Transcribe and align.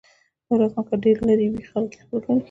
دولتمند 0.47 0.87
که 0.89 0.95
ډېر 1.03 1.17
لرې 1.27 1.47
وي، 1.51 1.63
خلک 1.71 1.89
یې 1.95 2.01
خپل 2.03 2.17
ګڼي. 2.25 2.39